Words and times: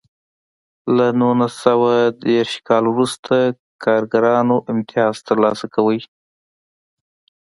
له 0.95 1.07
نولس 1.21 1.53
سوه 1.65 1.91
دېرش 2.29 2.53
کال 2.67 2.83
وروسته 2.93 3.35
کارګرانو 3.83 4.57
امتیاز 4.71 5.15
ترلاسه 5.27 5.65
کوی. 5.75 5.99